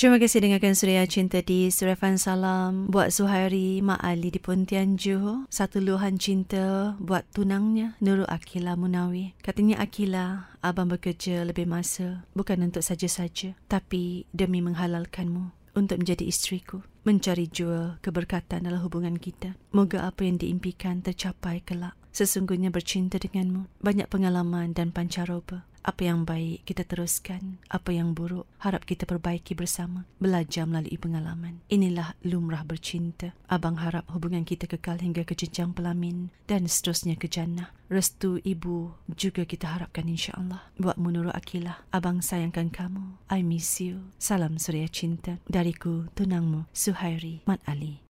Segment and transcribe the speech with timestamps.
[0.00, 5.44] Terima kasih dengarkan Suria Cinta di Surafan Salam buat Suhairi Mak Ali di Pontian Johor.
[5.52, 9.36] Satu luahan cinta buat tunangnya Nurul Akila Munawi.
[9.44, 16.80] Katanya Akila, abang bekerja lebih masa bukan untuk saja-saja tapi demi menghalalkanmu untuk menjadi isteriku.
[17.04, 19.52] Mencari jua keberkatan dalam hubungan kita.
[19.76, 21.92] Moga apa yang diimpikan tercapai kelak.
[22.16, 23.68] Sesungguhnya bercinta denganmu.
[23.84, 25.68] Banyak pengalaman dan pancaroba.
[25.80, 31.64] Apa yang baik kita teruskan, apa yang buruk harap kita perbaiki bersama, belajar melalui pengalaman.
[31.72, 33.32] Inilah lumrah bercinta.
[33.48, 37.72] Abang harap hubungan kita kekal hingga ke jenjang pelamin dan seterusnya ke jannah.
[37.90, 40.62] Restu ibu juga kita harapkan insya-Allah.
[40.78, 43.18] Buat menurut Akilah, abang sayangkan kamu.
[43.32, 44.12] I miss you.
[44.20, 48.04] Salam suria cinta dariku tunangmu Suhairi Mat Ali.